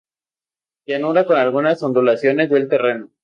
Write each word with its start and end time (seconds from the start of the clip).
Llanura 0.87 1.27
con 1.27 1.37
algunas 1.37 1.83
ondulaciones 1.83 2.49
del 2.49 2.67
terreno. 2.67 3.11